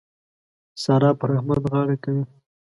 سارا 0.83 1.11
پر 1.19 1.29
احمد 1.35 1.61
غاړه 1.71 1.95
کوي. 2.03 2.23